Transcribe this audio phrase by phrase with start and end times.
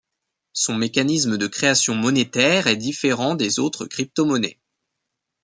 [0.53, 4.59] Son mécanisme de création monétaire est différent des autres cryptomonnaies.